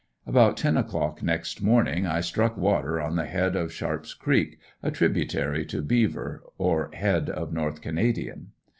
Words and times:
About 0.25 0.57
ten 0.57 0.77
o'clock 0.77 1.21
next 1.21 1.61
morning 1.61 2.07
I 2.07 2.21
struck 2.21 2.57
water 2.57 2.99
on 2.99 3.17
the 3.17 3.27
head 3.27 3.55
of 3.55 3.71
Sharp's 3.71 4.15
creek, 4.15 4.57
a 4.81 4.89
tributary 4.89 5.63
to 5.67 5.83
"Beaver" 5.83 6.43
or 6.57 6.89
head 6.95 7.29
of 7.29 7.53
North 7.53 7.81
Canadian. 7.81 8.47